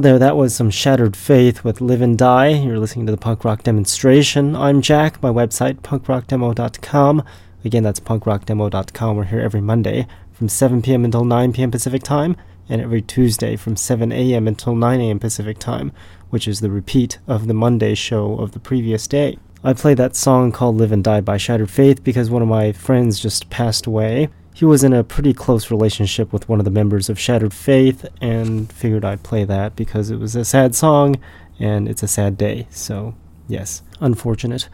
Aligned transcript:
There, 0.00 0.18
that 0.18 0.36
was 0.36 0.54
some 0.54 0.70
Shattered 0.70 1.14
Faith 1.14 1.62
with 1.62 1.82
Live 1.82 2.00
and 2.00 2.16
Die. 2.16 2.48
You're 2.48 2.78
listening 2.78 3.04
to 3.04 3.12
the 3.12 3.18
punk 3.18 3.44
rock 3.44 3.64
demonstration. 3.64 4.56
I'm 4.56 4.80
Jack, 4.80 5.22
my 5.22 5.28
website, 5.28 5.80
punkrockdemo.com. 5.80 7.22
Again, 7.66 7.82
that's 7.82 8.00
punkrockdemo.com. 8.00 9.16
We're 9.16 9.24
here 9.24 9.40
every 9.40 9.60
Monday 9.60 10.06
from 10.32 10.48
7 10.48 10.80
p.m. 10.80 11.04
until 11.04 11.26
9 11.26 11.52
p.m. 11.52 11.70
Pacific 11.70 12.02
Time, 12.02 12.34
and 12.66 12.80
every 12.80 13.02
Tuesday 13.02 13.56
from 13.56 13.76
7 13.76 14.10
a.m. 14.10 14.48
until 14.48 14.74
9 14.74 15.00
a.m. 15.02 15.18
Pacific 15.18 15.58
Time, 15.58 15.92
which 16.30 16.48
is 16.48 16.60
the 16.60 16.70
repeat 16.70 17.18
of 17.26 17.46
the 17.46 17.52
Monday 17.52 17.94
show 17.94 18.38
of 18.38 18.52
the 18.52 18.60
previous 18.60 19.06
day. 19.06 19.36
I 19.62 19.74
played 19.74 19.98
that 19.98 20.16
song 20.16 20.50
called 20.50 20.78
Live 20.78 20.92
and 20.92 21.04
Die 21.04 21.20
by 21.20 21.36
Shattered 21.36 21.70
Faith 21.70 22.02
because 22.02 22.30
one 22.30 22.40
of 22.40 22.48
my 22.48 22.72
friends 22.72 23.20
just 23.20 23.50
passed 23.50 23.84
away 23.84 24.30
he 24.52 24.64
was 24.64 24.84
in 24.84 24.92
a 24.92 25.04
pretty 25.04 25.32
close 25.32 25.70
relationship 25.70 26.32
with 26.32 26.48
one 26.48 26.58
of 26.58 26.64
the 26.64 26.70
members 26.70 27.08
of 27.08 27.18
Shattered 27.18 27.54
Faith 27.54 28.06
and 28.20 28.70
figured 28.72 29.04
I'd 29.04 29.22
play 29.22 29.44
that 29.44 29.76
because 29.76 30.10
it 30.10 30.18
was 30.18 30.36
a 30.36 30.44
sad 30.44 30.74
song 30.74 31.16
and 31.58 31.88
it's 31.88 32.02
a 32.02 32.08
sad 32.08 32.36
day. 32.36 32.66
So, 32.70 33.14
yes, 33.48 33.82
unfortunate. 34.00 34.68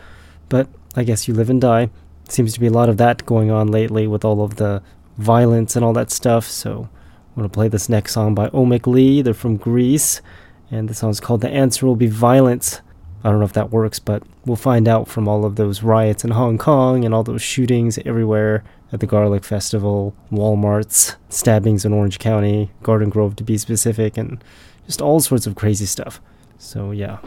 But 0.48 0.68
I 0.94 1.04
guess 1.04 1.28
you 1.28 1.34
live 1.34 1.50
and 1.50 1.60
die. 1.60 1.90
Seems 2.28 2.52
to 2.54 2.60
be 2.60 2.66
a 2.66 2.72
lot 2.72 2.88
of 2.88 2.96
that 2.96 3.26
going 3.26 3.50
on 3.50 3.68
lately 3.68 4.06
with 4.06 4.24
all 4.24 4.42
of 4.42 4.56
the 4.56 4.82
violence 5.18 5.76
and 5.76 5.84
all 5.84 5.92
that 5.92 6.10
stuff. 6.10 6.46
So, 6.46 6.88
I'm 7.36 7.42
going 7.42 7.50
to 7.50 7.54
play 7.54 7.68
this 7.68 7.88
next 7.88 8.14
song 8.14 8.34
by 8.34 8.48
Omic 8.48 8.86
Lee. 8.86 9.20
They're 9.20 9.34
from 9.34 9.58
Greece. 9.58 10.22
And 10.70 10.88
the 10.88 10.94
song's 10.94 11.20
called 11.20 11.42
The 11.42 11.50
Answer 11.50 11.86
Will 11.86 11.94
Be 11.94 12.06
Violence. 12.06 12.80
I 13.22 13.30
don't 13.30 13.40
know 13.40 13.44
if 13.44 13.52
that 13.52 13.70
works, 13.70 13.98
but 13.98 14.22
we'll 14.46 14.56
find 14.56 14.88
out 14.88 15.06
from 15.06 15.28
all 15.28 15.44
of 15.44 15.56
those 15.56 15.82
riots 15.82 16.24
in 16.24 16.30
Hong 16.30 16.58
Kong 16.58 17.04
and 17.04 17.14
all 17.14 17.22
those 17.22 17.42
shootings 17.42 17.98
everywhere 18.06 18.64
at 18.92 19.00
the 19.00 19.06
Garlic 19.06 19.44
Festival, 19.44 20.14
Walmarts, 20.30 21.16
stabbings 21.28 21.84
in 21.84 21.92
Orange 21.92 22.18
County, 22.18 22.70
Garden 22.82 23.10
Grove 23.10 23.36
to 23.36 23.44
be 23.44 23.58
specific, 23.58 24.16
and 24.16 24.42
just 24.86 25.00
all 25.00 25.20
sorts 25.20 25.46
of 25.46 25.54
crazy 25.54 25.86
stuff. 25.86 26.20
So, 26.58 26.90
yeah. 26.92 27.18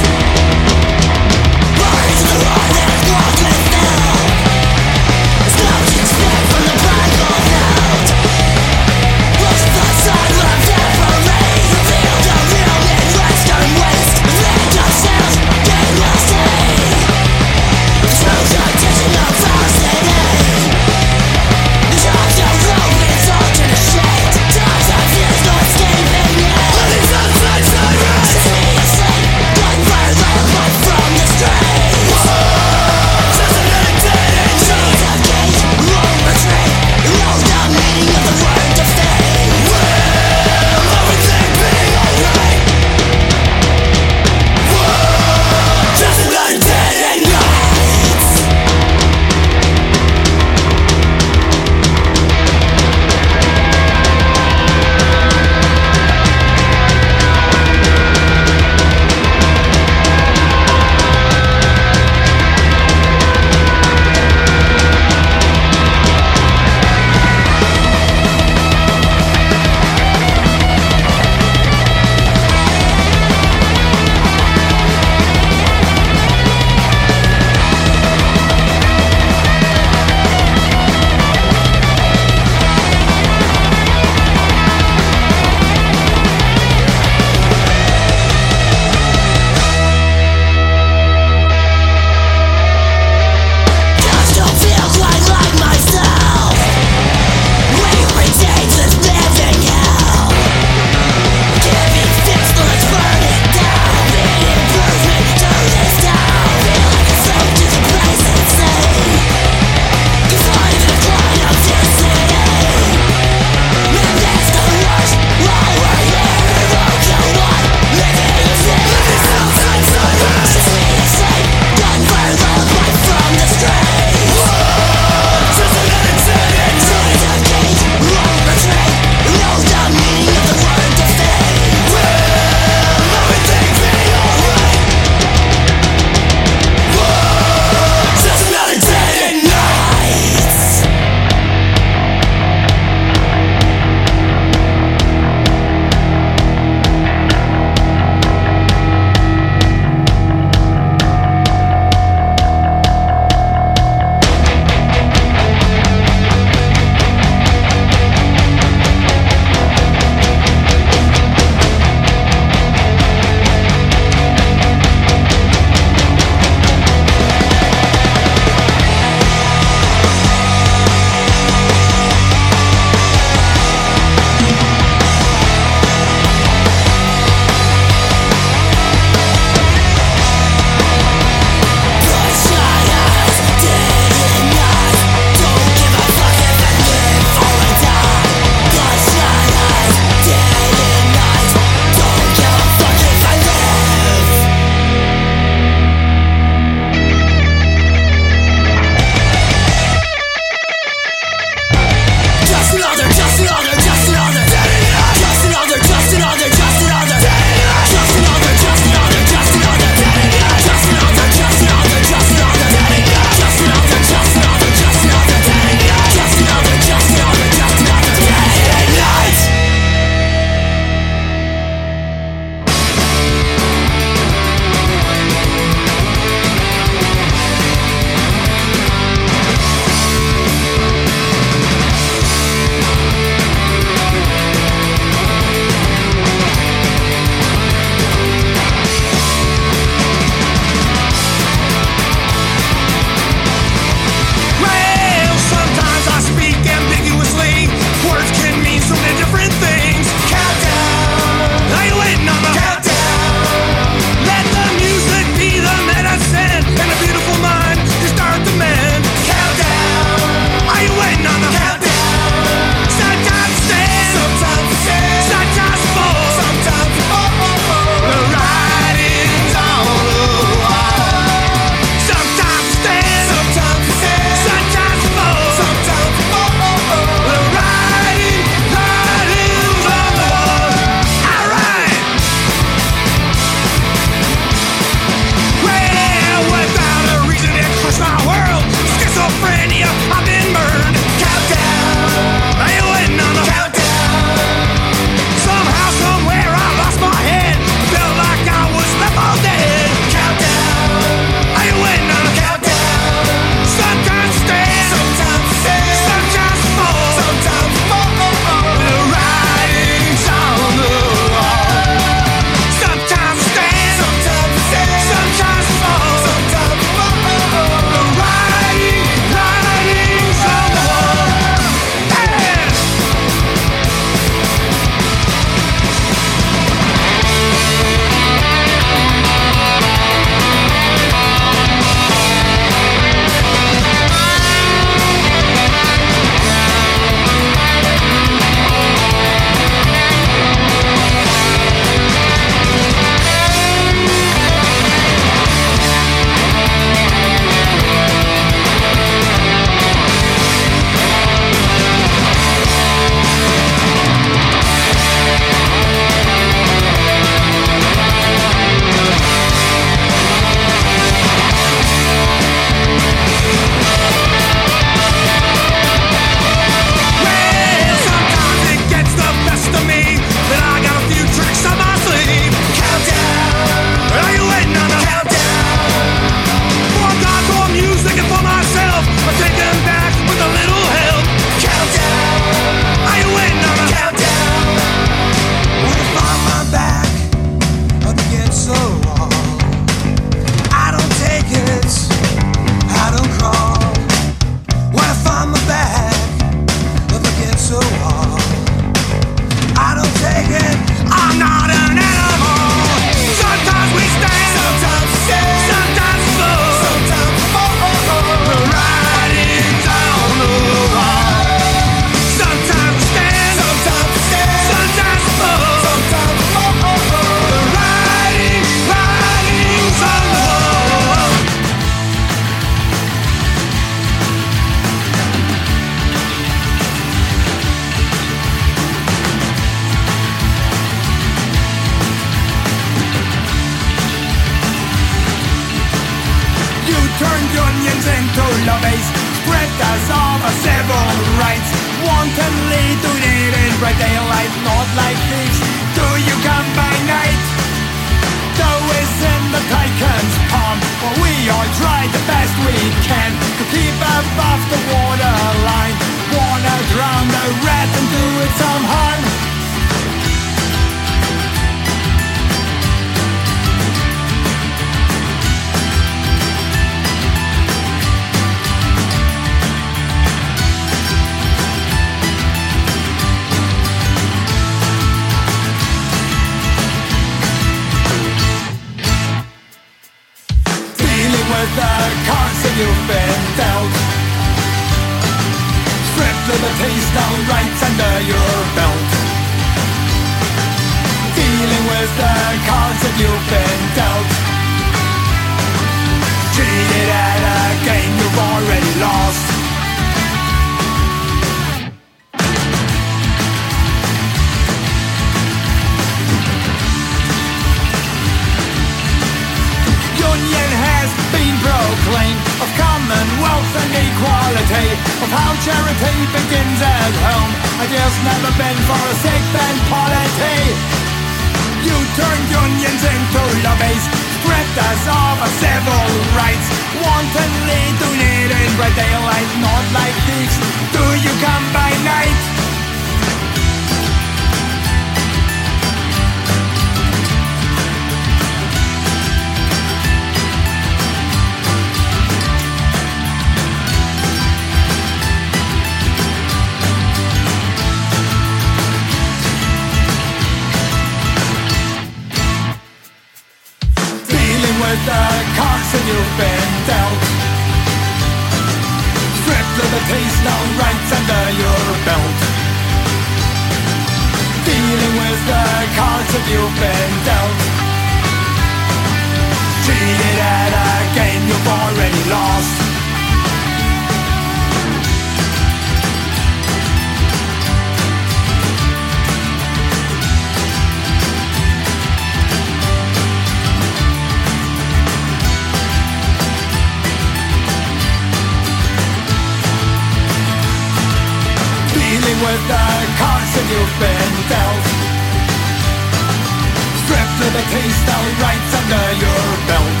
Taste 597.68 597.84
pistol 597.84 598.24
right 598.40 598.64
under 598.80 599.06
your 599.20 599.44
belt. 599.68 600.00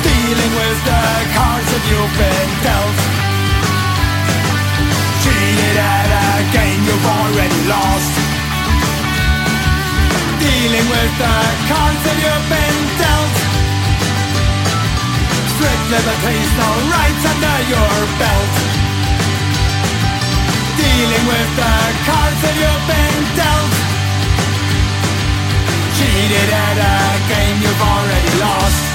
Dealing 0.00 0.52
with 0.56 0.78
the 0.88 1.04
cards 1.36 1.68
that 1.68 1.84
you've 1.84 2.14
been 2.16 2.50
dealt. 2.64 2.98
Cheated 5.20 5.76
at 5.76 6.08
a 6.08 6.28
game 6.48 6.80
you've 6.88 7.08
already 7.20 7.60
lost. 7.68 8.14
Dealing 10.40 10.86
with 10.88 11.12
the 11.20 11.36
cards 11.68 12.00
that 12.08 12.18
you've 12.24 12.48
been 12.48 12.80
dealt. 13.04 13.34
Strict 15.52 15.84
liberties, 15.92 16.50
no 16.56 16.70
rights 16.88 17.24
under 17.28 17.58
your 17.68 17.96
belt. 18.16 18.52
Dealing 20.80 21.24
with 21.28 21.50
the 21.60 21.74
cards 22.08 22.38
that 22.48 22.56
you've 22.56 22.84
been 22.88 23.20
dealt 23.36 23.83
cheated 26.04 26.50
at 26.52 26.76
a 26.76 26.96
game 27.32 27.56
you've 27.62 27.80
already 27.80 28.40
lost. 28.40 28.93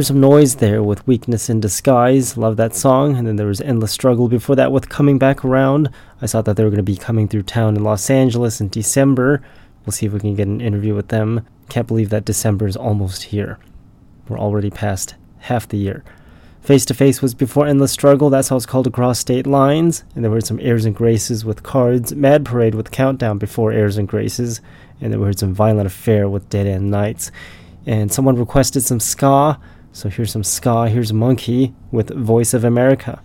And 0.00 0.06
there 0.06 0.14
was 0.14 0.22
some 0.22 0.30
noise 0.30 0.54
there 0.56 0.82
with 0.82 1.06
Weakness 1.06 1.50
in 1.50 1.60
Disguise. 1.60 2.38
Love 2.38 2.56
that 2.56 2.74
song. 2.74 3.18
And 3.18 3.26
then 3.28 3.36
there 3.36 3.46
was 3.46 3.60
Endless 3.60 3.92
Struggle 3.92 4.28
before 4.28 4.56
that 4.56 4.72
with 4.72 4.88
Coming 4.88 5.18
Back 5.18 5.44
Around. 5.44 5.90
I 6.22 6.24
saw 6.24 6.40
that 6.40 6.56
they 6.56 6.64
were 6.64 6.70
going 6.70 6.78
to 6.78 6.82
be 6.82 6.96
coming 6.96 7.28
through 7.28 7.42
town 7.42 7.76
in 7.76 7.84
Los 7.84 8.08
Angeles 8.08 8.62
in 8.62 8.68
December. 8.68 9.42
We'll 9.84 9.92
see 9.92 10.06
if 10.06 10.14
we 10.14 10.20
can 10.20 10.34
get 10.34 10.48
an 10.48 10.62
interview 10.62 10.94
with 10.94 11.08
them. 11.08 11.44
Can't 11.68 11.86
believe 11.86 12.08
that 12.08 12.24
December 12.24 12.66
is 12.66 12.78
almost 12.78 13.24
here. 13.24 13.58
We're 14.26 14.38
already 14.38 14.70
past 14.70 15.16
half 15.40 15.68
the 15.68 15.76
year. 15.76 16.02
Face 16.62 16.86
to 16.86 16.94
Face 16.94 17.20
was 17.20 17.34
before 17.34 17.66
Endless 17.66 17.92
Struggle. 17.92 18.30
That's 18.30 18.48
how 18.48 18.56
it's 18.56 18.64
called 18.64 18.86
Across 18.86 19.18
State 19.18 19.46
Lines. 19.46 20.04
And 20.14 20.24
there 20.24 20.30
were 20.30 20.40
some 20.40 20.60
Airs 20.60 20.86
and 20.86 20.96
Graces 20.96 21.44
with 21.44 21.62
Cards. 21.62 22.14
Mad 22.14 22.46
Parade 22.46 22.74
with 22.74 22.90
Countdown 22.90 23.36
before 23.36 23.70
Airs 23.70 23.98
and 23.98 24.08
Graces. 24.08 24.62
And 24.98 25.12
then 25.12 25.20
we 25.20 25.26
heard 25.26 25.38
some 25.38 25.52
Violent 25.52 25.88
Affair 25.88 26.26
with 26.26 26.48
Dead 26.48 26.66
End 26.66 26.90
Nights 26.90 27.30
and 27.86 28.12
someone 28.12 28.36
requested 28.36 28.82
some 28.82 29.00
ska. 29.00 29.58
So 29.92 30.08
here's 30.08 30.32
some 30.32 30.44
ska. 30.44 30.88
Here's 30.88 31.12
Monkey 31.12 31.74
with 31.90 32.10
Voice 32.10 32.54
of 32.54 32.64
America. 32.64 33.20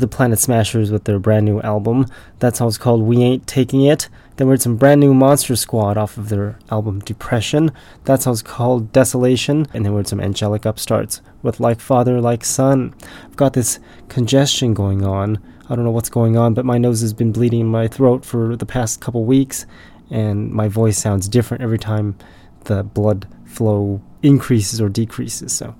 The 0.00 0.08
Planet 0.08 0.38
Smashers 0.38 0.90
with 0.90 1.04
their 1.04 1.18
brand 1.18 1.46
new 1.46 1.60
album. 1.60 2.06
That 2.38 2.56
song's 2.56 2.78
called 2.78 3.02
We 3.02 3.22
Ain't 3.22 3.46
Taking 3.46 3.82
It. 3.82 4.08
Then 4.36 4.46
we 4.46 4.52
heard 4.52 4.62
some 4.62 4.76
brand 4.76 5.00
new 5.00 5.14
Monster 5.14 5.56
Squad 5.56 5.96
off 5.96 6.16
of 6.16 6.28
their 6.28 6.58
album 6.70 7.00
Depression. 7.00 7.70
That 8.04 8.22
song's 8.22 8.42
called 8.42 8.92
Desolation. 8.92 9.66
And 9.72 9.84
then 9.84 9.92
we 9.92 9.98
heard 9.98 10.08
some 10.08 10.20
Angelic 10.20 10.62
Upstarts 10.62 11.20
with 11.42 11.60
Like 11.60 11.80
Father, 11.80 12.20
Like 12.20 12.44
Son. 12.44 12.94
I've 13.24 13.36
got 13.36 13.52
this 13.52 13.78
congestion 14.08 14.74
going 14.74 15.04
on. 15.04 15.38
I 15.68 15.74
don't 15.74 15.84
know 15.84 15.90
what's 15.90 16.10
going 16.10 16.36
on, 16.36 16.52
but 16.52 16.66
my 16.66 16.76
nose 16.76 17.00
has 17.00 17.14
been 17.14 17.32
bleeding 17.32 17.60
in 17.60 17.66
my 17.68 17.88
throat 17.88 18.24
for 18.24 18.54
the 18.54 18.66
past 18.66 19.00
couple 19.00 19.24
weeks, 19.24 19.64
and 20.10 20.50
my 20.50 20.68
voice 20.68 20.98
sounds 20.98 21.26
different 21.26 21.62
every 21.62 21.78
time 21.78 22.16
the 22.64 22.82
blood 22.82 23.26
flow 23.46 24.02
increases 24.22 24.80
or 24.80 24.90
decreases. 24.90 25.52
So, 25.52 25.74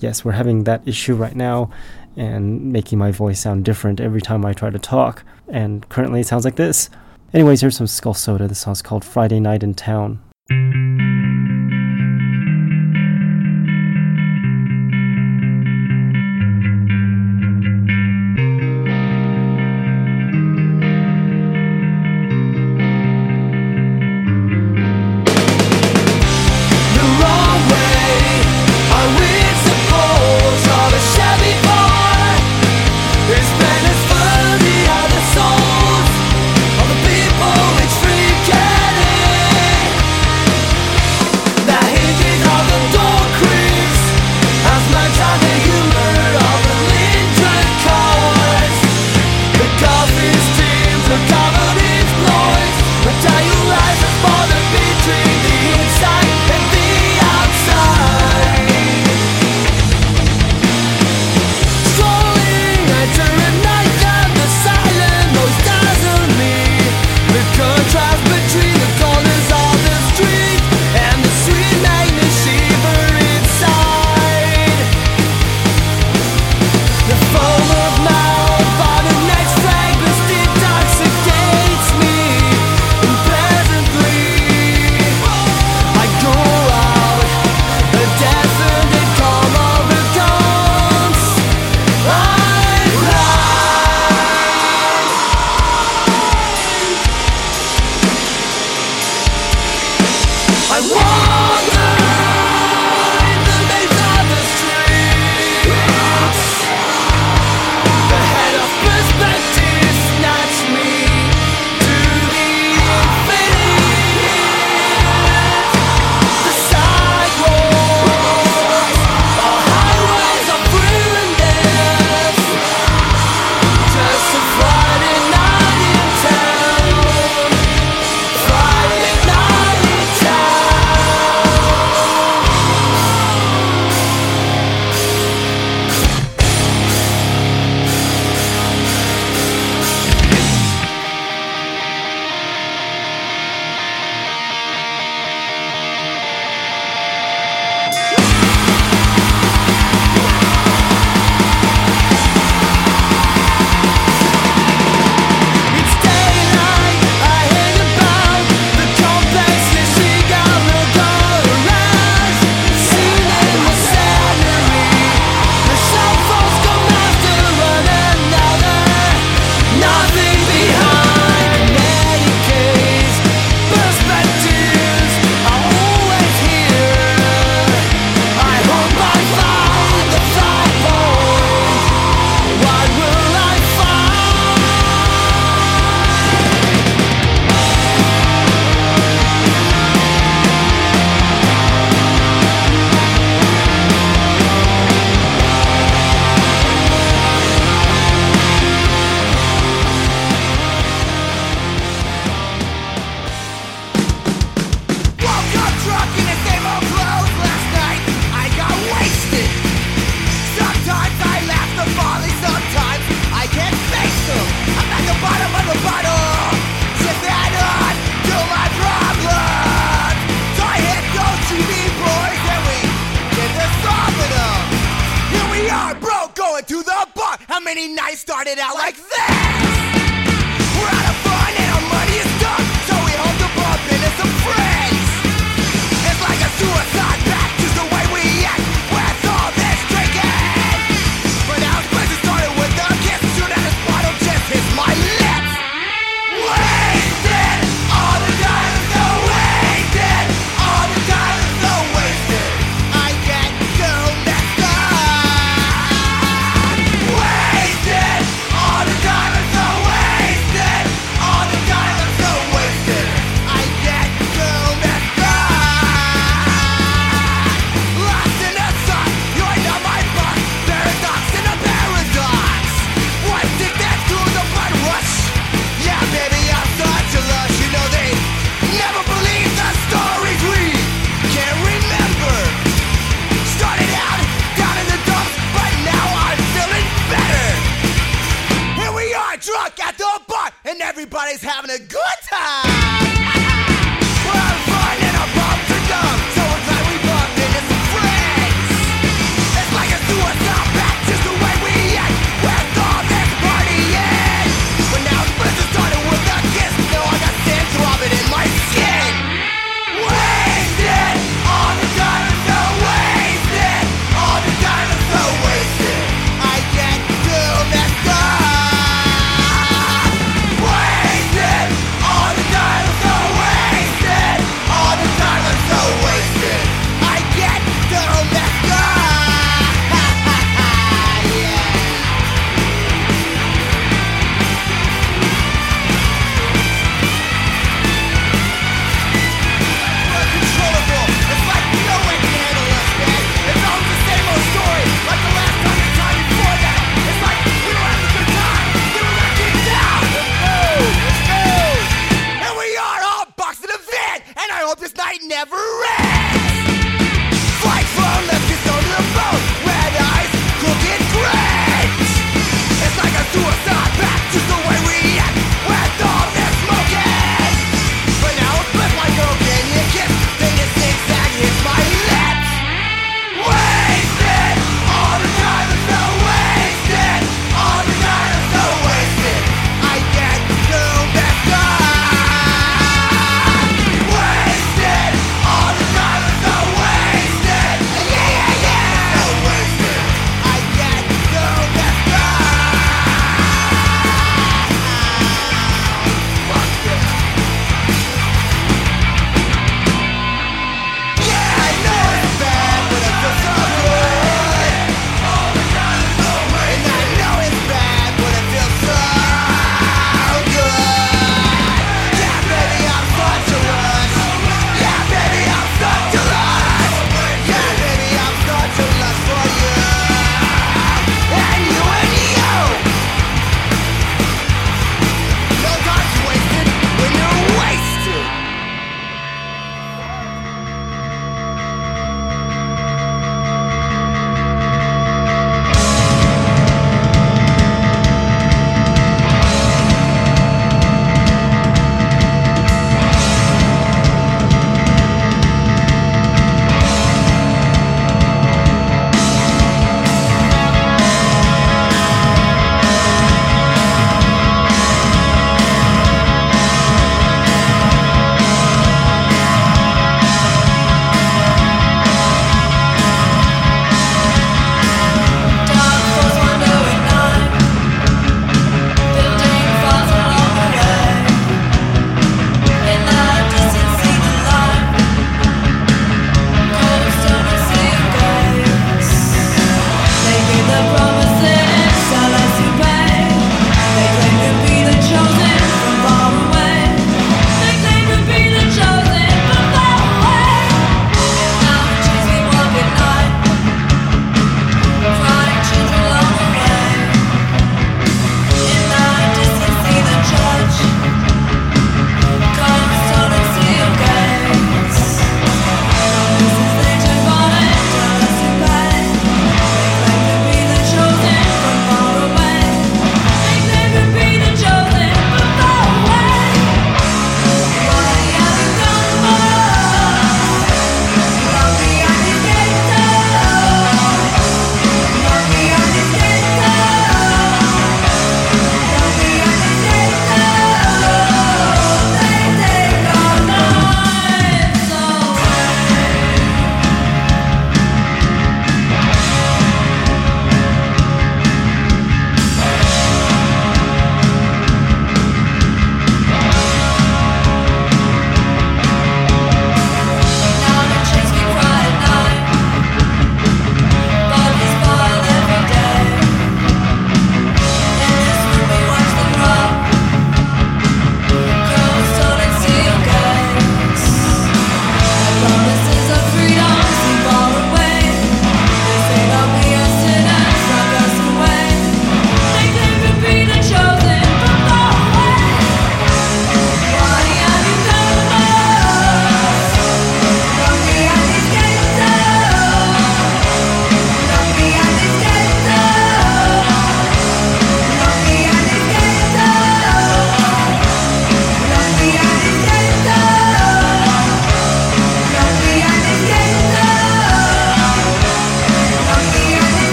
yes, 0.00 0.24
we're 0.24 0.32
having 0.32 0.64
that 0.64 0.82
issue 0.86 1.14
right 1.14 1.36
now 1.36 1.70
and 2.16 2.72
making 2.72 2.98
my 2.98 3.10
voice 3.10 3.40
sound 3.40 3.64
different 3.64 4.00
every 4.00 4.20
time 4.20 4.44
I 4.44 4.52
try 4.52 4.70
to 4.70 4.78
talk. 4.78 5.24
And 5.48 5.88
currently 5.88 6.20
it 6.20 6.26
sounds 6.26 6.44
like 6.44 6.56
this. 6.56 6.90
Anyways, 7.32 7.60
here's 7.60 7.76
some 7.76 7.86
Skull 7.86 8.14
Soda. 8.14 8.46
The 8.46 8.54
song's 8.54 8.82
called 8.82 9.04
Friday 9.04 9.40
Night 9.40 9.62
in 9.62 9.74
Town. 9.74 10.20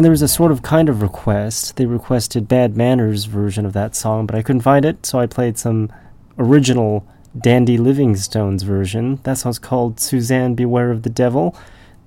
And 0.00 0.04
there 0.06 0.10
was 0.10 0.22
a 0.22 0.28
sort 0.28 0.50
of 0.50 0.62
kind 0.62 0.88
of 0.88 1.02
request. 1.02 1.76
They 1.76 1.84
requested 1.84 2.48
Bad 2.48 2.74
Manners 2.74 3.26
version 3.26 3.66
of 3.66 3.74
that 3.74 3.94
song, 3.94 4.24
but 4.24 4.34
I 4.34 4.40
couldn't 4.40 4.62
find 4.62 4.86
it, 4.86 5.04
so 5.04 5.18
I 5.18 5.26
played 5.26 5.58
some 5.58 5.92
original 6.38 7.06
Dandy 7.38 7.76
Livingstone's 7.76 8.62
version. 8.62 9.20
That 9.24 9.36
song's 9.36 9.58
called 9.58 10.00
Suzanne 10.00 10.54
Beware 10.54 10.90
of 10.90 11.02
the 11.02 11.10
Devil. 11.10 11.54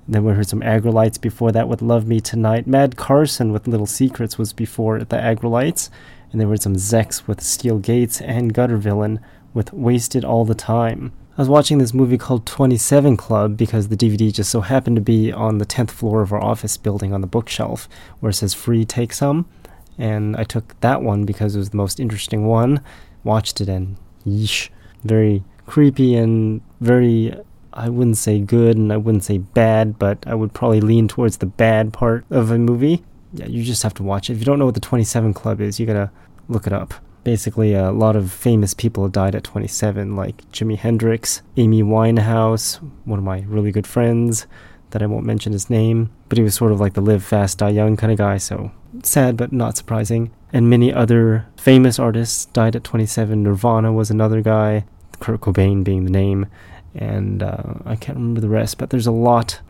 Then 0.07 0.23
we 0.23 0.33
heard 0.33 0.47
some 0.47 0.61
Aggrolites 0.61 1.21
before 1.21 1.51
that 1.51 1.69
with 1.69 1.83
Love 1.83 2.07
Me 2.07 2.19
Tonight. 2.19 2.65
Mad 2.65 2.97
Carson 2.97 3.53
with 3.53 3.67
Little 3.67 3.85
Secrets 3.85 4.39
was 4.39 4.53
before 4.53 4.97
the 4.97 5.17
Aggrolites. 5.17 5.91
And 6.31 6.41
there 6.41 6.47
were 6.47 6.57
some 6.57 6.75
Zex 6.75 7.27
with 7.27 7.41
Steel 7.41 7.77
Gates 7.77 8.19
and 8.21 8.55
Gutter 8.55 8.77
Villain 8.77 9.19
with 9.53 9.71
Wasted 9.71 10.25
All 10.25 10.45
the 10.45 10.55
Time. 10.55 11.11
I 11.35 11.41
was 11.41 11.49
watching 11.49 11.79
this 11.79 11.95
movie 11.95 12.19
called 12.19 12.45
27 12.45 13.17
Club 13.17 13.57
because 13.57 13.87
the 13.87 13.97
DVD 13.97 14.31
just 14.31 14.51
so 14.51 14.61
happened 14.61 14.97
to 14.97 15.01
be 15.01 15.31
on 15.31 15.57
the 15.57 15.65
10th 15.65 15.89
floor 15.89 16.21
of 16.21 16.31
our 16.31 16.39
office 16.39 16.77
building 16.77 17.11
on 17.11 17.21
the 17.21 17.27
bookshelf 17.27 17.89
where 18.19 18.29
it 18.29 18.35
says 18.35 18.53
free 18.53 18.85
take 18.85 19.11
some. 19.11 19.49
And 19.97 20.37
I 20.37 20.43
took 20.43 20.79
that 20.81 21.01
one 21.01 21.25
because 21.25 21.55
it 21.55 21.57
was 21.57 21.71
the 21.71 21.77
most 21.77 21.99
interesting 21.99 22.45
one. 22.45 22.81
Watched 23.23 23.61
it 23.61 23.67
and 23.67 23.97
yeesh. 24.27 24.69
Very 25.03 25.43
creepy 25.65 26.15
and 26.15 26.61
very, 26.81 27.35
I 27.73 27.89
wouldn't 27.89 28.17
say 28.17 28.37
good 28.37 28.77
and 28.77 28.93
I 28.93 28.97
wouldn't 28.97 29.23
say 29.23 29.39
bad, 29.39 29.97
but 29.97 30.19
I 30.27 30.35
would 30.35 30.53
probably 30.53 30.81
lean 30.81 31.07
towards 31.07 31.37
the 31.37 31.47
bad 31.47 31.93
part 31.93 32.25
of 32.29 32.51
a 32.51 32.59
movie. 32.59 33.03
Yeah, 33.33 33.47
you 33.47 33.63
just 33.63 33.81
have 33.81 33.95
to 33.95 34.03
watch 34.03 34.29
it. 34.29 34.33
If 34.33 34.39
you 34.39 34.45
don't 34.45 34.59
know 34.59 34.65
what 34.65 34.75
the 34.75 34.81
27 34.81 35.33
Club 35.33 35.61
is, 35.61 35.79
you 35.79 35.87
gotta 35.87 36.11
look 36.47 36.67
it 36.67 36.73
up. 36.73 36.93
Basically, 37.23 37.73
a 37.73 37.91
lot 37.91 38.15
of 38.15 38.31
famous 38.31 38.73
people 38.73 39.07
died 39.07 39.33
at 39.35 39.45
27, 39.45 40.15
like 40.15 40.49
Jimi 40.51 40.77
Hendrix, 40.77 41.41
Amy 41.55 41.81
Winehouse, 41.81 42.75
one 43.05 43.19
of 43.19 43.25
my 43.25 43.45
really 43.47 43.71
good 43.71 43.87
friends 43.87 44.45
that 44.91 45.01
I 45.01 45.07
won't 45.07 45.25
mention 45.25 45.53
his 45.53 45.69
name, 45.69 46.11
but 46.29 46.37
he 46.37 46.43
was 46.43 46.53
sort 46.53 46.71
of 46.71 46.79
like 46.79 46.93
the 46.93 47.01
live 47.01 47.23
fast, 47.23 47.57
die 47.57 47.69
young 47.69 47.97
kind 47.97 48.11
of 48.11 48.17
guy, 48.17 48.37
so 48.37 48.71
sad 49.03 49.37
but 49.37 49.51
not 49.51 49.77
surprising. 49.77 50.31
And 50.51 50.69
many 50.69 50.93
other 50.93 51.47
famous 51.57 51.97
artists 51.97 52.45
died 52.45 52.75
at 52.75 52.83
27. 52.83 53.41
Nirvana 53.41 53.91
was 53.91 54.11
another 54.11 54.41
guy, 54.41 54.85
Kurt 55.19 55.41
Cobain 55.41 55.83
being 55.83 56.05
the 56.05 56.11
name, 56.11 56.45
and 56.93 57.41
uh, 57.41 57.73
I 57.85 57.95
can't 57.95 58.17
remember 58.17 58.41
the 58.41 58.49
rest, 58.49 58.77
but 58.77 58.91
there's 58.91 59.07
a 59.07 59.11
lot, 59.11 59.61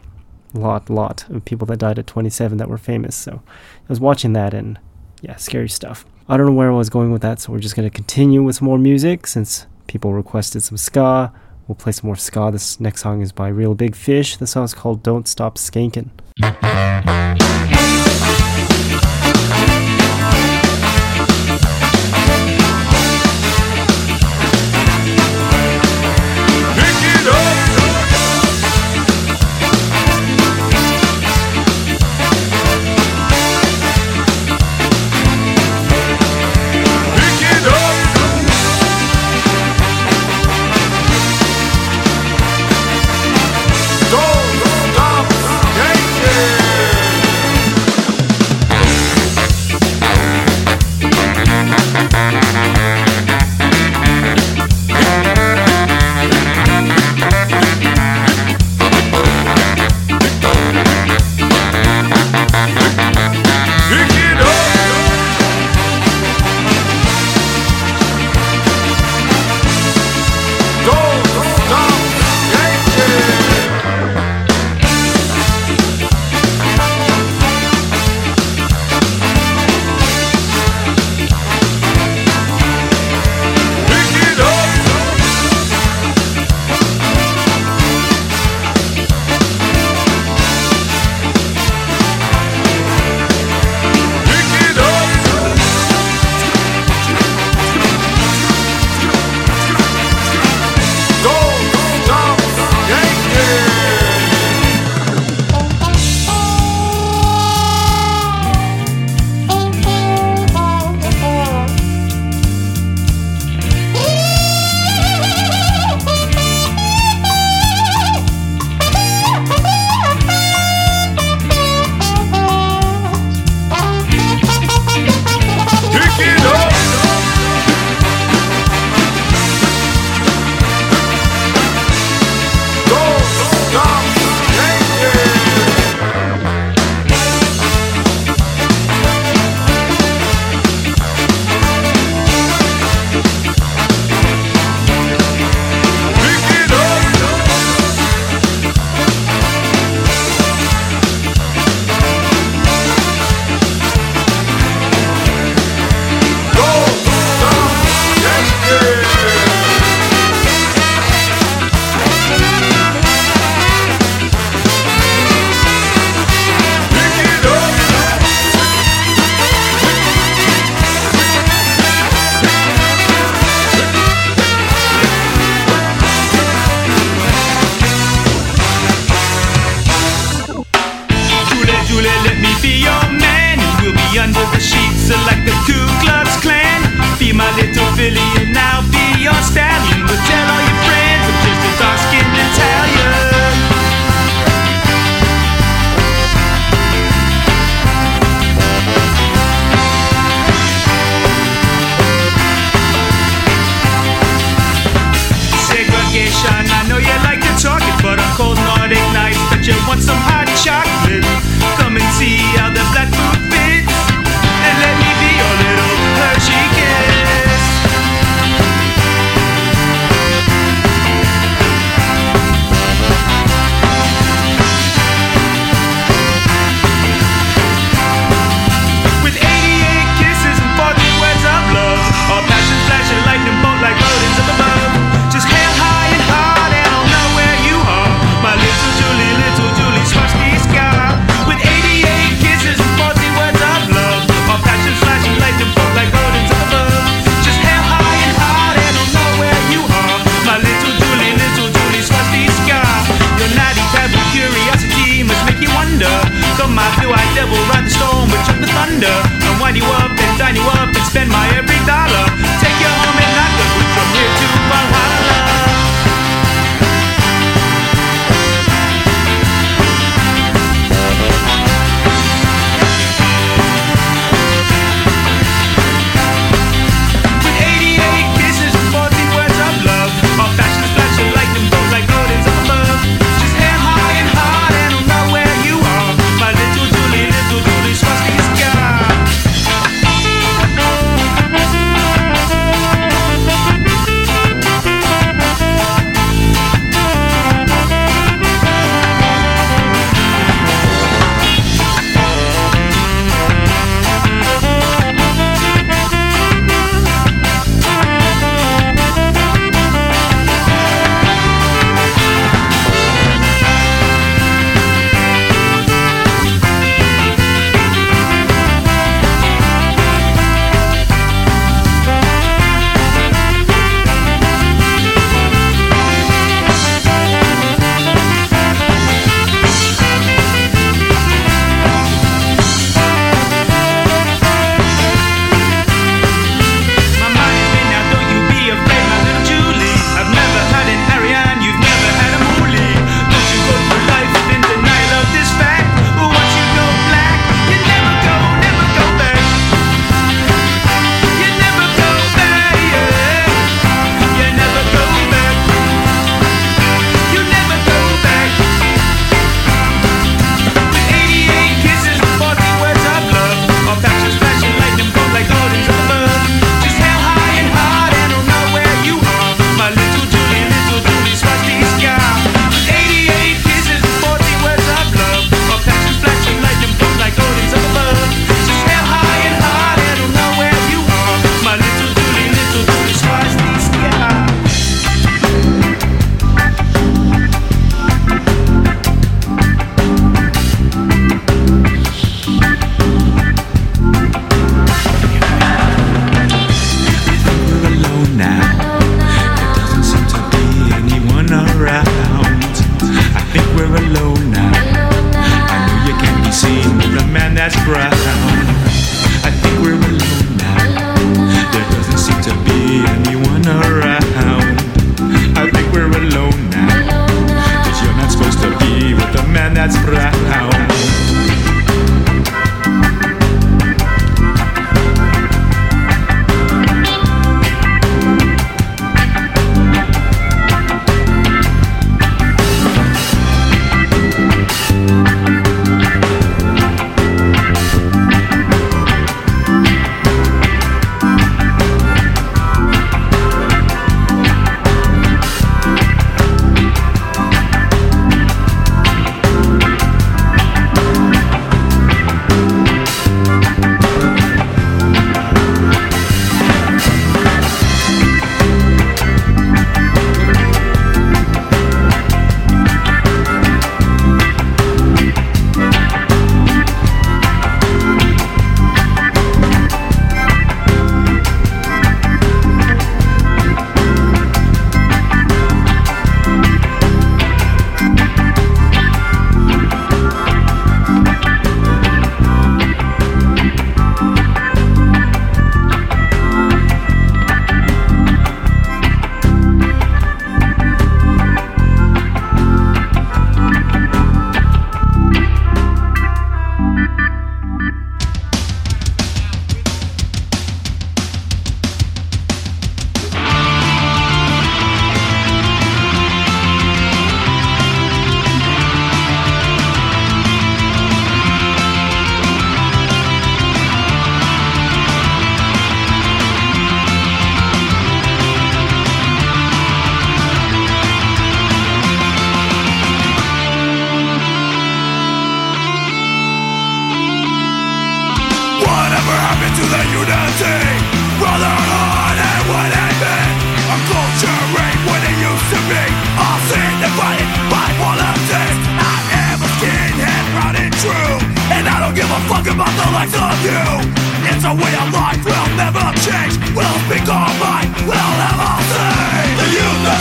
lot, 0.54 0.90
lot 0.90 1.30
of 1.30 1.46
people 1.46 1.68
that 1.68 1.80
died 1.80 2.00
at 2.00 2.08
27 2.08 2.58
that 2.58 2.68
were 2.68 2.78
famous, 2.78 3.16
so 3.16 3.42
I 3.46 3.88
was 3.88 4.00
watching 4.00 4.34
that 4.34 4.54
and 4.54 4.78
yeah, 5.22 5.38
scary 5.38 5.70
stuff. 5.70 6.06
I 6.30 6.38
don't 6.38 6.46
know 6.46 6.54
where 6.54 6.72
I 6.72 6.76
was 6.76 6.90
going 6.90 7.12
with 7.12 7.22
that, 7.24 7.42
so 7.42 7.52
we're 7.52 7.60
just 7.60 7.76
going 7.76 7.90
to 7.90 7.94
continue 7.94 8.42
with 8.44 8.56
some 8.56 8.66
more 8.66 8.78
music 8.78 9.28
since 9.28 9.66
people 9.88 10.14
requested 10.14 10.64
some 10.64 10.78
ska. 10.78 11.34
We'll 11.68 11.76
play 11.76 11.92
some 11.92 12.08
more 12.08 12.16
ska. 12.16 12.50
This 12.50 12.80
next 12.80 13.02
song 13.02 13.22
is 13.22 13.34
by 13.34 13.50
Reel 13.50 13.76
Big 13.76 13.94
Fish. 13.94 14.38
The 14.38 14.48
song 14.48 14.64
is 14.64 14.74
called 14.74 15.04
Don't 15.04 15.28
Stop 15.28 15.58
Skankin'. 15.58 16.12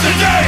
Today 0.01 0.42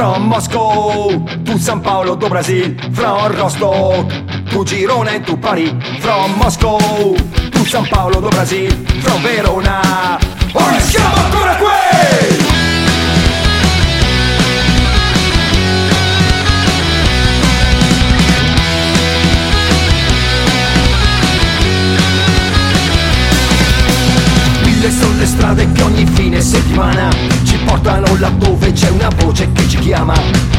From 0.00 0.28
Moscow 0.28 1.10
to 1.44 1.58
San 1.58 1.82
Paolo 1.82 2.16
do 2.16 2.26
Brasil 2.26 2.74
From 2.92 3.32
Rostock 3.36 4.08
to 4.48 4.64
Girona 4.64 5.22
to 5.26 5.36
Paris 5.36 5.74
From 6.00 6.38
Moscow 6.38 6.78
to 7.50 7.64
San 7.66 7.84
Paolo 7.84 8.18
do 8.18 8.30
Brasil 8.30 8.70
From 9.02 9.20
Verona 9.20 10.18
Ora 10.54 10.80
siamo 10.80 11.16
ancora 11.16 11.54
qui! 11.56 11.68
Mille 24.64 24.90
sono 24.90 25.18
le 25.18 25.26
strade 25.26 25.70
che 25.72 25.82
ogni 25.82 26.06
fine 26.06 26.40
settimana 26.40 27.39
ci 27.50 27.58
portano 27.64 28.16
laddove 28.18 28.70
c'è 28.70 28.88
una 28.90 29.08
voce 29.16 29.50
che 29.52 29.68
ci 29.68 29.78
chiama. 29.78 30.14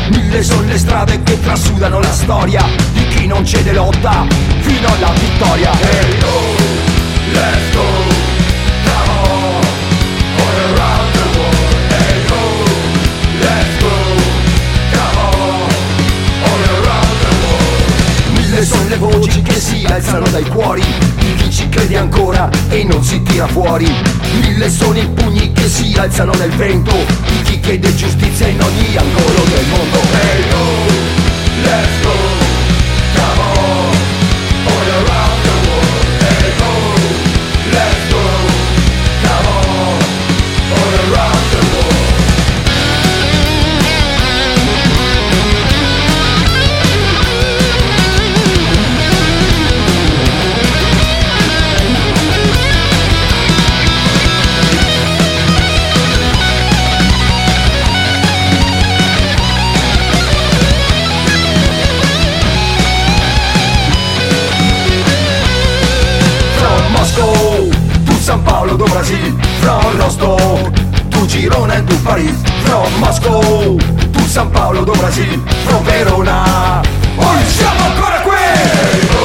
Mille 0.09 0.43
sono 0.43 0.67
le 0.67 0.77
strade 0.77 1.23
che 1.23 1.39
trasudano 1.39 1.99
la 1.99 2.11
storia 2.11 2.65
di 2.91 3.07
chi 3.07 3.27
non 3.27 3.45
cede 3.45 3.71
lotta 3.71 4.25
fino 4.59 4.93
alla 4.93 5.11
vittoria. 5.11 5.71
Hey 5.71 6.19
yo, 6.19 6.39
let's 7.31 7.73
go, 7.73 8.20
Mille 18.61 18.73
sono 18.75 18.89
le 18.89 18.97
voci 18.97 19.41
che 19.41 19.59
si 19.59 19.83
alzano 19.89 20.27
dai 20.27 20.45
cuori 20.45 20.83
di 21.17 21.33
chi 21.33 21.49
ci 21.49 21.67
crede 21.69 21.97
ancora 21.97 22.47
e 22.69 22.83
non 22.83 23.03
si 23.03 23.19
tira 23.23 23.47
fuori. 23.47 23.91
Mille 24.39 24.69
sono 24.69 24.99
i 24.99 25.07
pugni 25.07 25.51
che 25.51 25.67
si 25.67 25.95
alzano 25.97 26.31
nel 26.33 26.51
vento 26.51 26.91
di 26.91 27.41
chi 27.41 27.59
chiede 27.59 27.95
giustizia 27.95 28.45
in 28.45 28.61
ogni 28.61 28.95
angolo 28.95 29.43
del 29.45 29.65
mondo. 29.65 29.97
Hey 30.11 30.47
yo, 30.47 31.63
let's 31.63 32.01
go, 32.03 32.20
Paolo 68.71 68.77
do 68.77 68.85
Brasil 68.85 69.33
From 69.59 69.97
Rostock 69.97 70.73
to 71.09 71.27
Girona 71.27 71.75
and 71.75 71.87
to 71.89 71.95
Paris 72.03 72.41
From 72.63 72.99
Moscow 72.99 73.77
to 73.77 74.21
San 74.21 74.49
Paolo 74.51 74.85
do 74.85 74.93
Brasil 74.93 75.39
From 75.65 75.83
Verona 75.83 76.81
Ora 77.17 77.43
siamo 77.45 77.83
ancora 77.85 78.21
qui! 78.21 79.20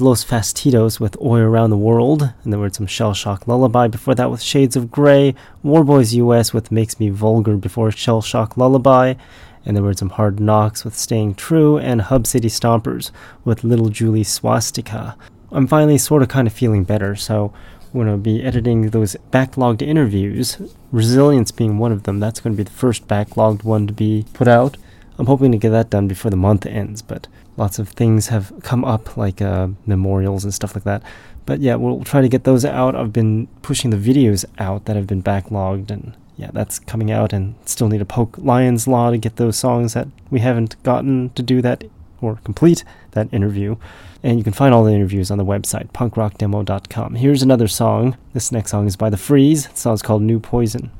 Los 0.00 0.24
Fastidios 0.24 0.98
with 0.98 1.20
Oi 1.20 1.40
Around 1.40 1.70
the 1.70 1.76
World, 1.76 2.32
and 2.42 2.52
there 2.52 2.60
were 2.60 2.70
some 2.70 2.86
Shell 2.86 3.14
Shock 3.14 3.46
Lullaby 3.46 3.88
before 3.88 4.14
that 4.14 4.30
with 4.30 4.42
Shades 4.42 4.76
of 4.76 4.90
Grey, 4.90 5.34
Warboys 5.62 6.14
US 6.14 6.52
with 6.52 6.72
Makes 6.72 6.98
Me 6.98 7.10
Vulgar 7.10 7.56
before 7.56 7.90
Shell 7.90 8.22
Shock 8.22 8.56
Lullaby, 8.56 9.14
and 9.64 9.76
there 9.76 9.84
were 9.84 9.94
some 9.94 10.10
Hard 10.10 10.40
Knocks 10.40 10.84
with 10.84 10.96
Staying 10.96 11.34
True, 11.34 11.78
and 11.78 12.02
Hub 12.02 12.26
City 12.26 12.48
Stompers 12.48 13.10
with 13.44 13.64
Little 13.64 13.88
Julie 13.88 14.24
Swastika. 14.24 15.16
I'm 15.52 15.66
finally 15.66 15.98
sort 15.98 16.22
of 16.22 16.28
kind 16.28 16.46
of 16.46 16.52
feeling 16.52 16.84
better, 16.84 17.14
so 17.16 17.52
when 17.92 18.06
to 18.06 18.16
be 18.16 18.42
editing 18.42 18.90
those 18.90 19.16
backlogged 19.32 19.82
interviews, 19.82 20.58
Resilience 20.92 21.50
being 21.50 21.78
one 21.78 21.92
of 21.92 22.04
them. 22.04 22.20
That's 22.20 22.40
going 22.40 22.54
to 22.54 22.56
be 22.56 22.64
the 22.64 22.70
first 22.70 23.06
backlogged 23.06 23.64
one 23.64 23.86
to 23.86 23.92
be 23.92 24.24
put 24.32 24.48
out. 24.48 24.76
I'm 25.18 25.26
hoping 25.26 25.52
to 25.52 25.58
get 25.58 25.70
that 25.70 25.90
done 25.90 26.08
before 26.08 26.30
the 26.30 26.36
month 26.36 26.66
ends, 26.66 27.02
but 27.02 27.28
lots 27.60 27.78
of 27.78 27.90
things 27.90 28.28
have 28.28 28.52
come 28.62 28.84
up, 28.84 29.16
like 29.16 29.40
uh, 29.40 29.68
memorials 29.86 30.42
and 30.42 30.52
stuff 30.52 30.74
like 30.74 30.84
that. 30.84 31.02
But 31.46 31.60
yeah, 31.60 31.76
we'll 31.76 32.02
try 32.04 32.22
to 32.22 32.28
get 32.28 32.44
those 32.44 32.64
out. 32.64 32.96
I've 32.96 33.12
been 33.12 33.46
pushing 33.62 33.90
the 33.90 33.96
videos 33.96 34.44
out 34.58 34.86
that 34.86 34.96
have 34.96 35.06
been 35.06 35.22
backlogged, 35.22 35.90
and 35.90 36.16
yeah, 36.36 36.50
that's 36.52 36.78
coming 36.78 37.10
out, 37.10 37.32
and 37.32 37.54
still 37.66 37.88
need 37.88 37.98
to 37.98 38.04
poke 38.04 38.36
Lion's 38.38 38.88
Law 38.88 39.10
to 39.10 39.18
get 39.18 39.36
those 39.36 39.56
songs 39.56 39.92
that 39.94 40.08
we 40.30 40.40
haven't 40.40 40.82
gotten 40.82 41.30
to 41.30 41.42
do 41.42 41.60
that 41.62 41.84
or 42.20 42.36
complete 42.44 42.82
that 43.12 43.32
interview. 43.32 43.76
And 44.22 44.38
you 44.38 44.44
can 44.44 44.52
find 44.52 44.74
all 44.74 44.84
the 44.84 44.92
interviews 44.92 45.30
on 45.30 45.38
the 45.38 45.44
website, 45.44 45.92
punkrockdemo.com. 45.92 47.14
Here's 47.14 47.42
another 47.42 47.68
song. 47.68 48.16
This 48.34 48.52
next 48.52 48.70
song 48.70 48.86
is 48.86 48.96
by 48.96 49.08
The 49.08 49.16
Freeze. 49.16 49.68
The 49.68 49.76
song's 49.76 50.02
called 50.02 50.22
New 50.22 50.40
Poison. 50.40 50.90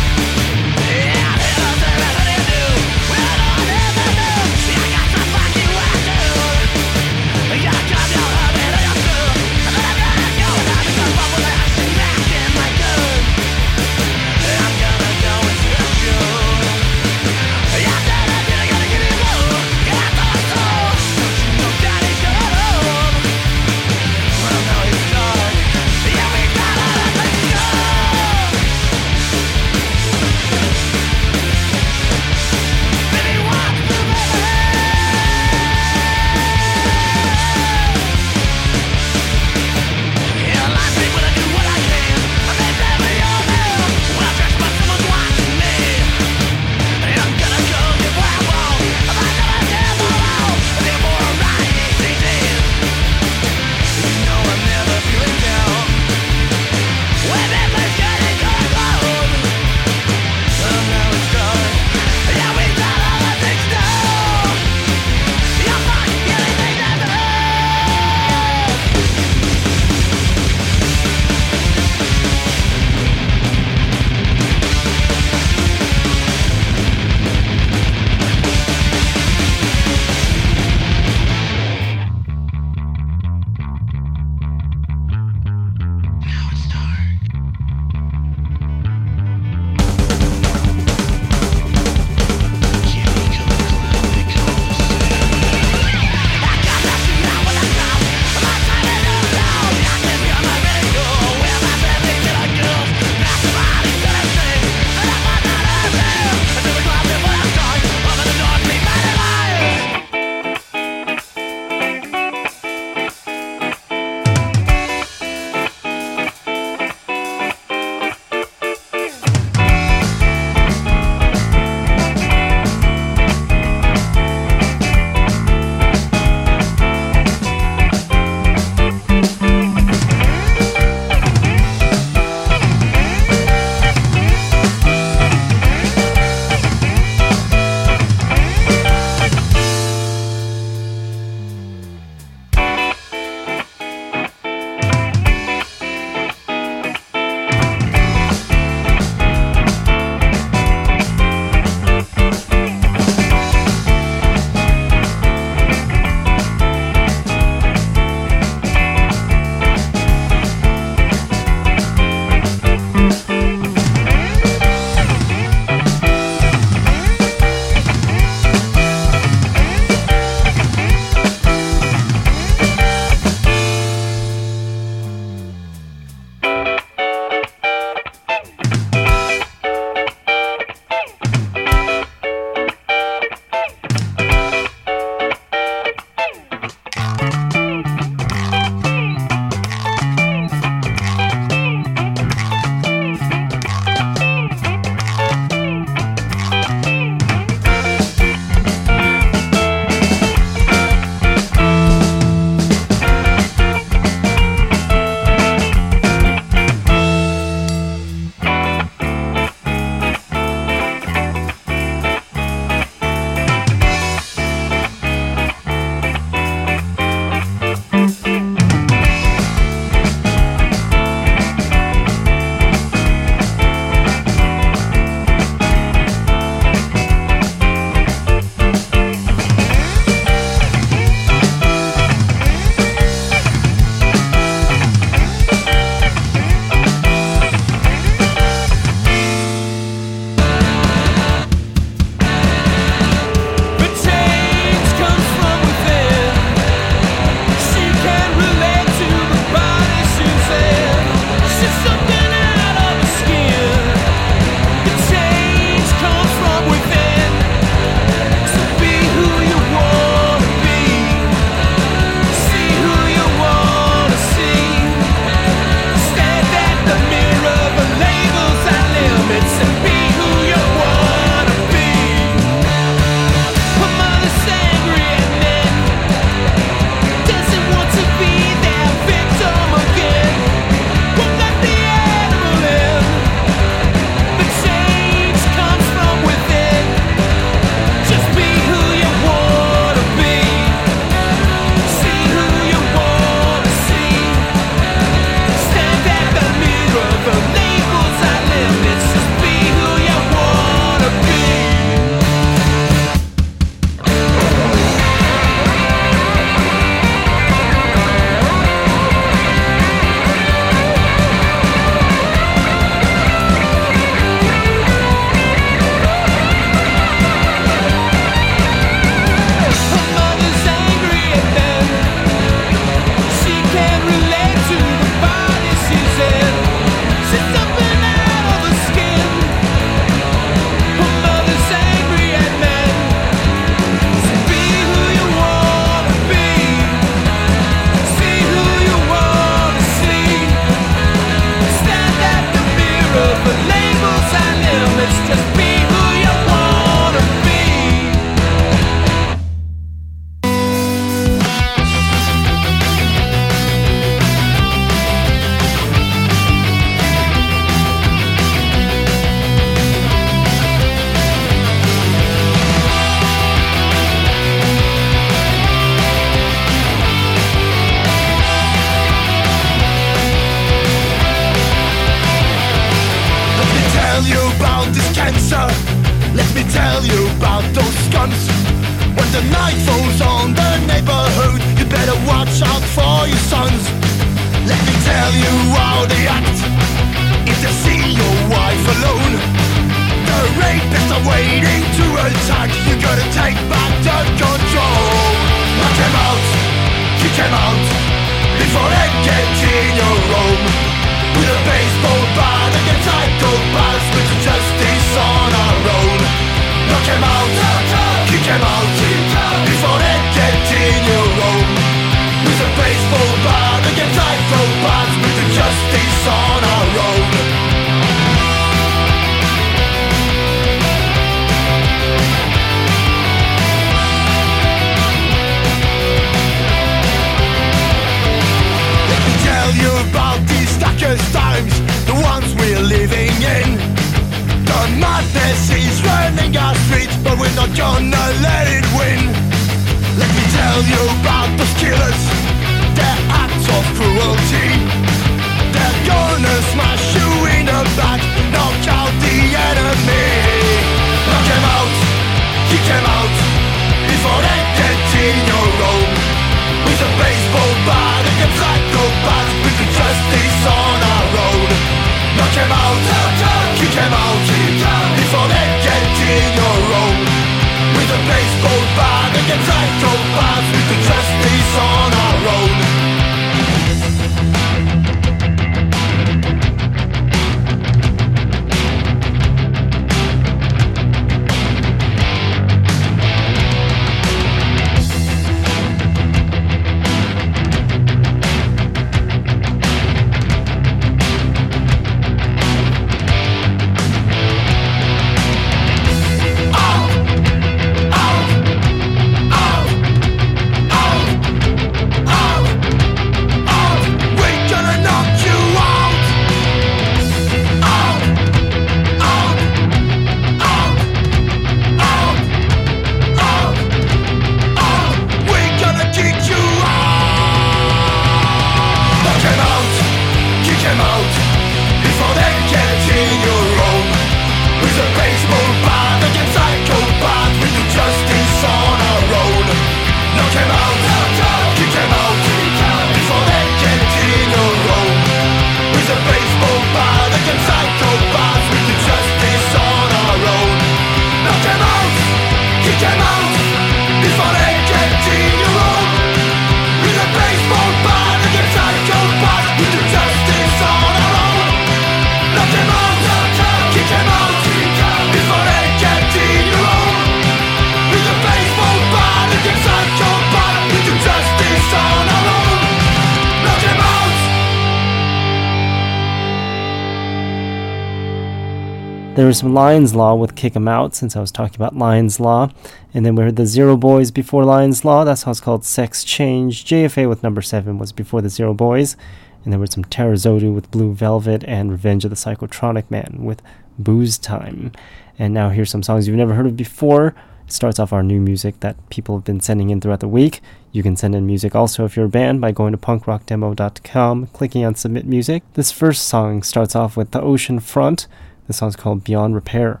Some 569.52 569.74
Lion's 569.74 570.14
Law 570.14 570.34
with 570.34 570.54
Kick 570.54 570.74
'em 570.74 570.88
Out, 570.88 571.14
since 571.14 571.36
I 571.36 571.40
was 571.40 571.52
talking 571.52 571.76
about 571.76 571.96
Lion's 571.96 572.40
Law. 572.40 572.70
And 573.12 573.24
then 573.24 573.34
we 573.34 573.42
heard 573.42 573.56
the 573.56 573.66
Zero 573.66 573.96
Boys 573.96 574.30
before 574.30 574.64
Lion's 574.64 575.04
Law. 575.04 575.24
That's 575.24 575.42
how 575.42 575.50
it's 575.50 575.60
called 575.60 575.84
Sex 575.84 576.24
Change. 576.24 576.84
JFA 576.84 577.28
with 577.28 577.42
number 577.42 577.62
seven 577.62 577.98
was 577.98 578.12
before 578.12 578.40
the 578.40 578.48
Zero 578.48 578.72
Boys. 578.74 579.16
And 579.64 579.72
there 579.72 579.80
were 579.80 579.86
some 579.86 580.04
Terrazodu 580.04 580.72
with 580.72 580.90
Blue 580.90 581.12
Velvet 581.12 581.64
and 581.66 581.90
Revenge 581.90 582.24
of 582.24 582.30
the 582.30 582.36
Psychotronic 582.36 583.04
Man 583.10 583.38
with 583.40 583.62
Booze 583.98 584.38
Time. 584.38 584.92
And 585.38 585.52
now 585.54 585.68
here's 585.68 585.90
some 585.90 586.02
songs 586.02 586.26
you've 586.26 586.36
never 586.36 586.54
heard 586.54 586.66
of 586.66 586.76
before. 586.76 587.34
It 587.66 587.72
starts 587.72 587.98
off 587.98 588.12
our 588.12 588.22
new 588.22 588.40
music 588.40 588.80
that 588.80 588.96
people 589.10 589.36
have 589.36 589.44
been 589.44 589.60
sending 589.60 589.90
in 589.90 590.00
throughout 590.00 590.20
the 590.20 590.28
week. 590.28 590.60
You 590.90 591.02
can 591.02 591.16
send 591.16 591.34
in 591.34 591.46
music 591.46 591.74
also 591.74 592.04
if 592.04 592.16
you're 592.16 592.26
a 592.26 592.28
band 592.28 592.60
by 592.60 592.72
going 592.72 592.92
to 592.92 592.98
punkrockdemo.com, 592.98 594.48
clicking 594.48 594.84
on 594.84 594.94
Submit 594.94 595.26
Music. 595.26 595.62
This 595.74 595.92
first 595.92 596.26
song 596.26 596.62
starts 596.62 596.96
off 596.96 597.16
with 597.16 597.30
The 597.30 597.40
Ocean 597.40 597.80
Front 597.80 598.26
the 598.72 598.78
song's 598.78 598.96
called 598.96 599.22
Beyond 599.22 599.54
Repair. 599.54 600.00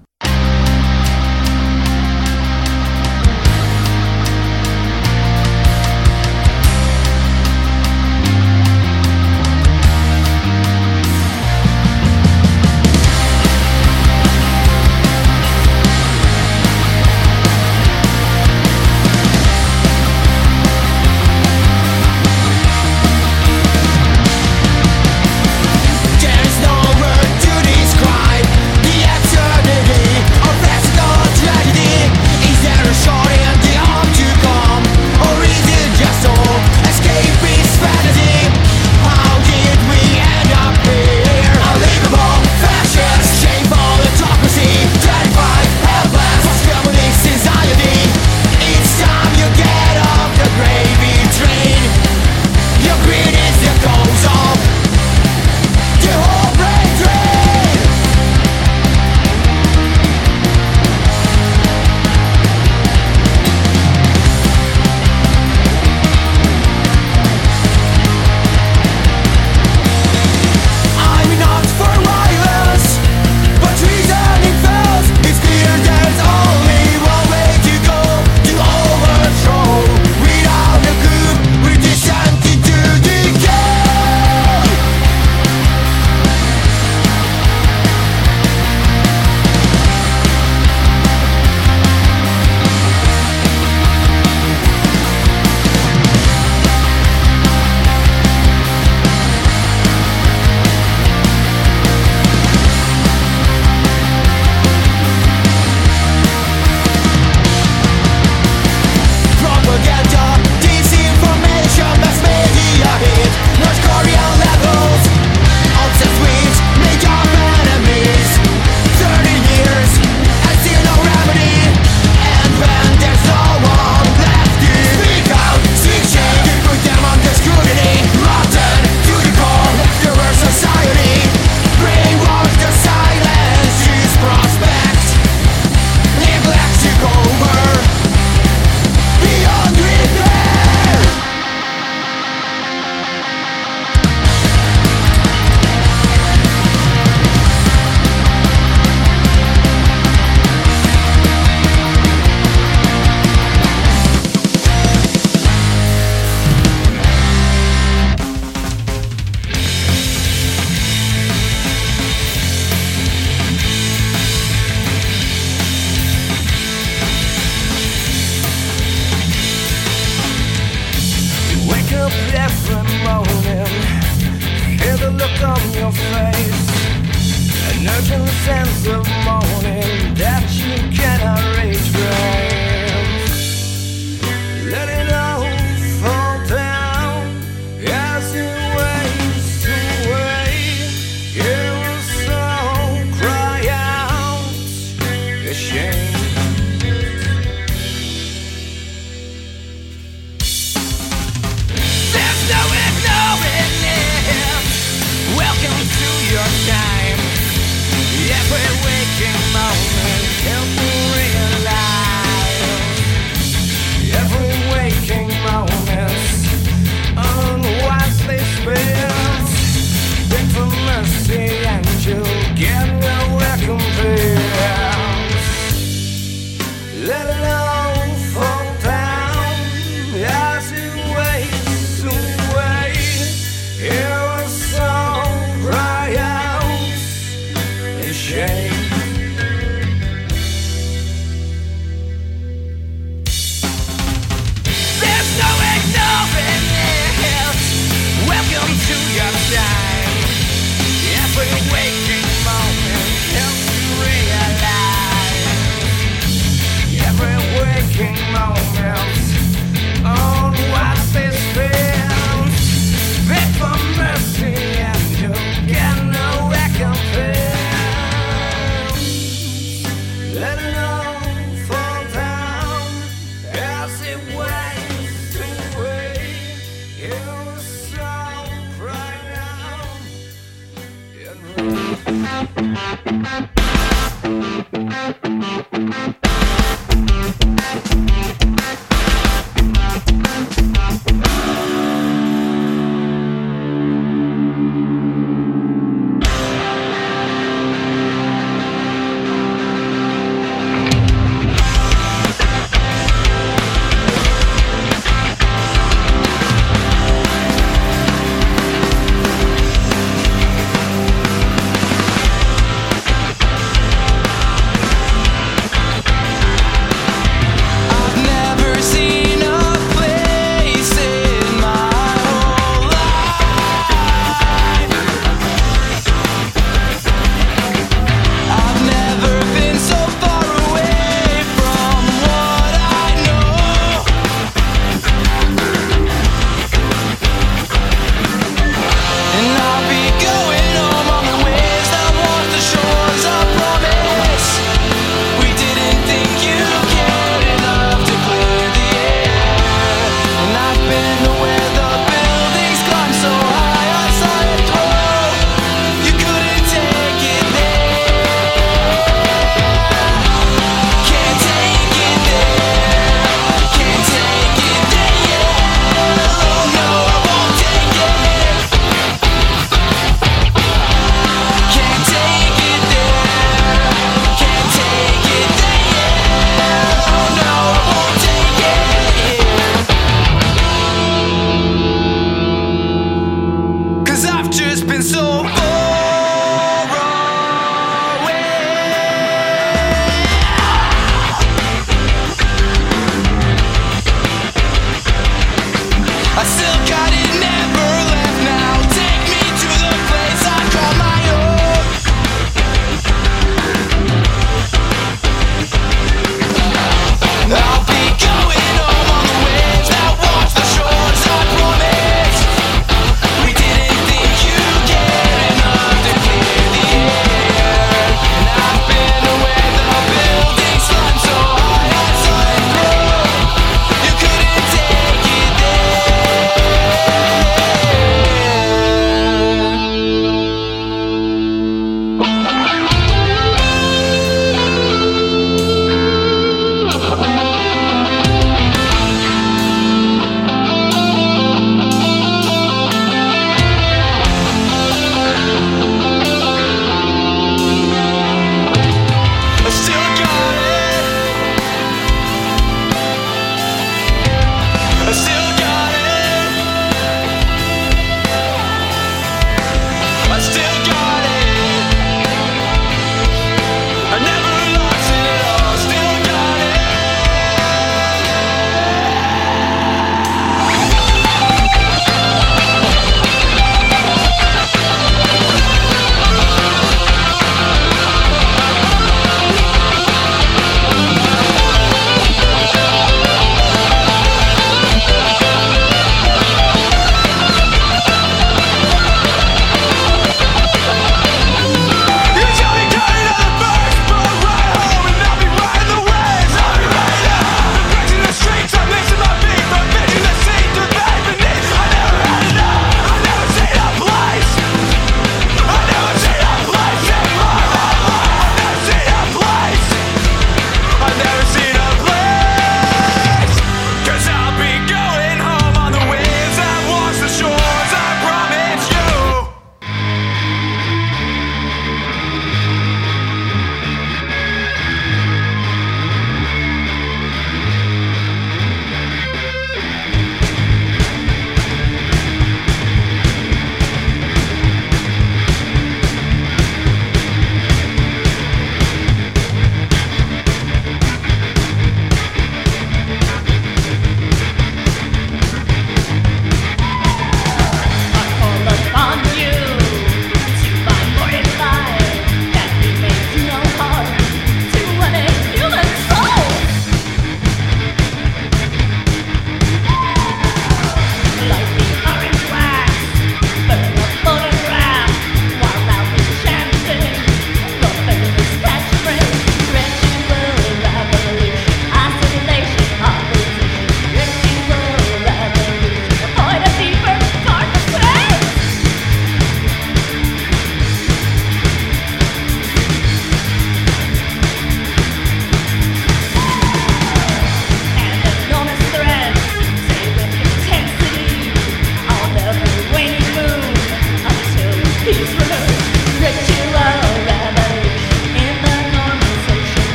Waking 209.12 209.52
moment 209.52 210.24
help 210.48 210.81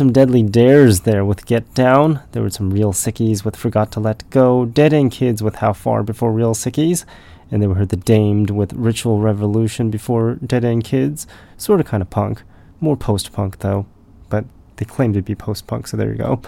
some 0.00 0.12
deadly 0.14 0.42
dares 0.42 1.00
there 1.00 1.26
with 1.26 1.44
Get 1.44 1.74
Down. 1.74 2.22
There 2.32 2.40
were 2.40 2.48
some 2.48 2.70
real 2.70 2.94
sickies 2.94 3.44
with 3.44 3.54
Forgot 3.54 3.92
to 3.92 4.00
Let 4.00 4.24
Go. 4.30 4.64
Dead 4.64 4.94
End 4.94 5.12
Kids 5.12 5.42
with 5.42 5.56
How 5.56 5.74
Far 5.74 6.02
Before 6.02 6.32
Real 6.32 6.54
Sickies. 6.54 7.04
And 7.50 7.62
they 7.62 7.66
were 7.66 7.84
the 7.84 7.98
Damed 7.98 8.48
with 8.48 8.72
Ritual 8.72 9.18
Revolution 9.18 9.90
before 9.90 10.36
Dead 10.36 10.64
End 10.64 10.84
Kids. 10.84 11.26
Sort 11.58 11.80
of 11.80 11.86
kind 11.86 12.00
of 12.00 12.08
punk. 12.08 12.40
More 12.80 12.96
post 12.96 13.30
punk 13.34 13.58
though. 13.58 13.84
But 14.30 14.46
they 14.76 14.86
claim 14.86 15.12
to 15.12 15.20
be 15.20 15.34
post 15.34 15.66
punk, 15.66 15.86
so 15.86 15.98
there 15.98 16.12
you 16.12 16.16
go. 16.16 16.40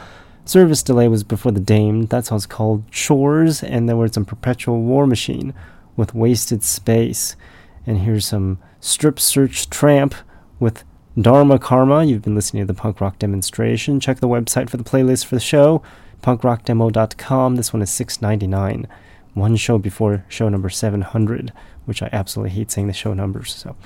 Service 0.46 0.82
Delay 0.82 1.08
was 1.08 1.22
before 1.22 1.52
the 1.52 1.60
Damed. 1.60 2.08
That 2.08 2.24
song's 2.24 2.46
called 2.46 2.90
Chores. 2.90 3.62
And 3.62 3.86
there 3.86 3.96
was 3.96 4.14
some 4.14 4.24
Perpetual 4.24 4.80
War 4.80 5.06
Machine 5.06 5.52
with 5.94 6.14
Wasted 6.14 6.62
Space. 6.62 7.36
And 7.86 7.98
here's 7.98 8.24
some 8.24 8.60
Strip 8.80 9.20
Search 9.20 9.68
Tramp 9.68 10.14
with 10.58 10.84
Dharma 11.20 11.58
Karma. 11.58 12.04
You've 12.04 12.22
been 12.22 12.34
listening 12.34 12.62
to 12.62 12.72
the 12.72 12.78
punk 12.78 13.00
rock 13.00 13.18
demonstration. 13.18 14.00
Check 14.00 14.20
the 14.20 14.28
website 14.28 14.70
for 14.70 14.76
the 14.76 14.84
playlist 14.84 15.26
for 15.26 15.34
the 15.34 15.40
show, 15.40 15.82
punkrockdemo.com. 16.22 17.56
This 17.56 17.72
one 17.72 17.82
is 17.82 17.90
$6.99. 17.90 18.86
One 19.34 19.56
show 19.56 19.78
before 19.78 20.24
show 20.28 20.48
number 20.48 20.68
700, 20.68 21.52
which 21.84 22.02
I 22.02 22.08
absolutely 22.12 22.50
hate 22.50 22.70
saying 22.70 22.86
the 22.86 22.92
show 22.92 23.14
numbers. 23.14 23.54
So, 23.54 23.76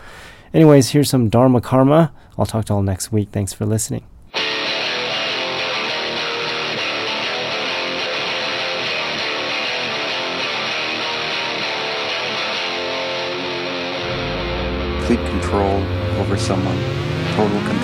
anyways, 0.54 0.90
here's 0.90 1.10
some 1.10 1.28
Dharma 1.28 1.60
Karma. 1.60 2.12
I'll 2.38 2.46
talk 2.46 2.66
to 2.66 2.74
all 2.74 2.82
next 2.82 3.12
week. 3.12 3.30
Thanks 3.32 3.52
for 3.52 3.66
listening. 3.66 4.04
complete 15.06 15.30
control 15.30 15.84
over 16.18 16.36
someone, 16.36 16.76
total 17.36 17.75